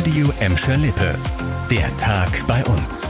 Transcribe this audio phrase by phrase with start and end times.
[0.00, 1.18] Radio Emscher Lippe.
[1.70, 3.02] Der Tag bei uns.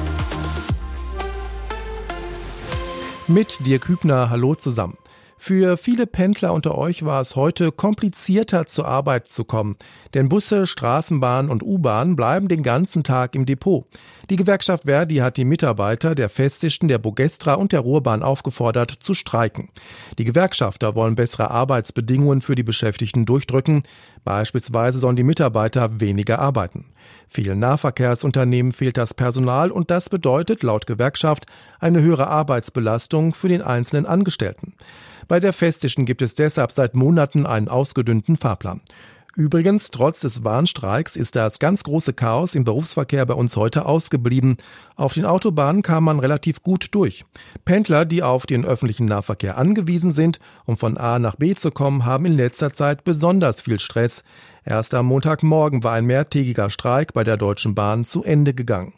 [3.28, 4.99] Mit Dirk Hübner, hallo zusammen.
[5.42, 9.76] Für viele Pendler unter euch war es heute komplizierter zur Arbeit zu kommen,
[10.12, 13.86] denn Busse, Straßenbahn und U-Bahn bleiben den ganzen Tag im Depot.
[14.28, 19.14] Die Gewerkschaft Verdi hat die Mitarbeiter der Festigten, der Bogestra und der Ruhrbahn aufgefordert zu
[19.14, 19.70] streiken.
[20.18, 23.84] Die Gewerkschafter wollen bessere Arbeitsbedingungen für die Beschäftigten durchdrücken.
[24.24, 26.84] Beispielsweise sollen die Mitarbeiter weniger arbeiten.
[27.28, 31.46] Vielen Nahverkehrsunternehmen fehlt das Personal und das bedeutet laut Gewerkschaft
[31.78, 34.74] eine höhere Arbeitsbelastung für den einzelnen Angestellten.
[35.28, 38.80] Bei der Festischen gibt es deshalb seit Monaten einen ausgedünnten Fahrplan.
[39.36, 44.56] Übrigens, trotz des Warnstreiks ist das ganz große Chaos im Berufsverkehr bei uns heute ausgeblieben.
[44.96, 47.24] Auf den Autobahnen kam man relativ gut durch.
[47.64, 52.04] Pendler, die auf den öffentlichen Nahverkehr angewiesen sind, um von A nach B zu kommen,
[52.04, 54.24] haben in letzter Zeit besonders viel Stress.
[54.64, 58.94] Erst am Montagmorgen war ein mehrtägiger Streik bei der Deutschen Bahn zu Ende gegangen.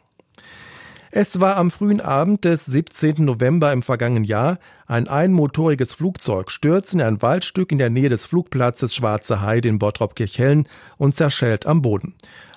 [1.15, 3.23] Es war am frühen Abend des 17.
[3.23, 4.59] November im vergangenen Jahr.
[4.87, 9.79] Ein einmotoriges Flugzeug stürzt in ein Waldstück in der Nähe des Flugplatzes Schwarze Heide in
[9.79, 12.15] Bottrop-Kirchhellen und zerschellt am Boden.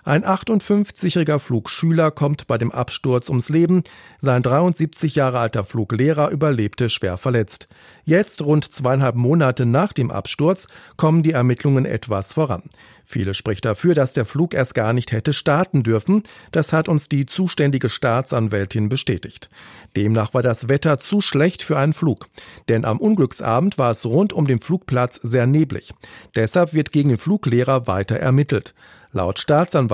[0.08, 3.82] Ein 58-jähriger Flugschüler kommt bei dem Absturz ums Leben.
[4.20, 7.68] Sein 73 Jahre alter Fluglehrer überlebte schwer verletzt.
[8.04, 12.62] Jetzt, rund zweieinhalb Monate nach dem Absturz, kommen die Ermittlungen etwas voran.
[13.04, 16.22] Viele spricht dafür, dass der Flug erst gar nicht hätte starten dürfen.
[16.52, 19.50] Das hat uns die zuständige Staatsanwältin bestätigt.
[19.96, 22.28] Demnach war das Wetter zu schlecht für einen Flug.
[22.70, 25.96] Denn am Unglücksabend war es rund um den Flugplatz sehr neblig.
[26.36, 28.76] Deshalb wird gegen den Fluglehrer weiter ermittelt.
[29.16, 29.40] Laut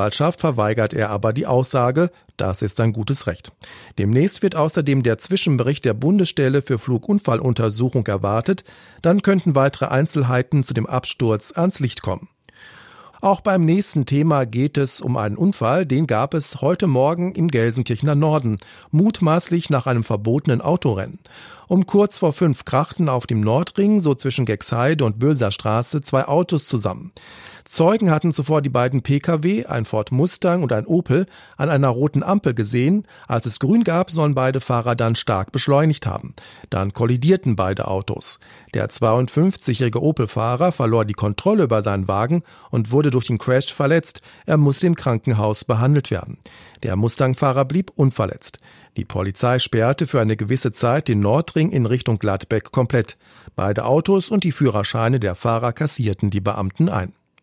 [0.09, 3.51] Staatsanwaltschaft verweigert er aber die Aussage, das ist sein gutes Recht.
[3.99, 8.63] Demnächst wird außerdem der Zwischenbericht der Bundesstelle für Flugunfalluntersuchung erwartet,
[9.03, 12.29] dann könnten weitere Einzelheiten zu dem Absturz ans Licht kommen.
[13.21, 17.49] Auch beim nächsten Thema geht es um einen Unfall, den gab es heute Morgen im
[17.49, 18.57] Gelsenkirchener Norden,
[18.89, 21.19] mutmaßlich nach einem verbotenen Autorennen.
[21.67, 26.27] Um kurz vor fünf krachten auf dem Nordring, so zwischen Gexheide und Bülser Straße, zwei
[26.27, 27.11] Autos zusammen.
[27.65, 31.25] Zeugen hatten zuvor die beiden Pkw, ein Ford Mustang und ein Opel,
[31.57, 33.07] an einer roten Ampel gesehen.
[33.27, 36.33] Als es grün gab, sollen beide Fahrer dann stark beschleunigt haben.
[36.69, 38.39] Dann kollidierten beide Autos.
[38.73, 44.21] Der 52-jährige Opel-Fahrer verlor die Kontrolle über seinen Wagen und wurde durch den Crash verletzt.
[44.45, 46.37] Er musste im Krankenhaus behandelt werden.
[46.83, 48.59] Der Mustang-Fahrer blieb unverletzt.
[48.97, 53.17] Die Polizei sperrte für eine gewisse Zeit den Nordring in Richtung Gladbeck komplett.
[53.55, 57.13] Beide Autos und die Führerscheine der Fahrer kassierten die Beamten ein.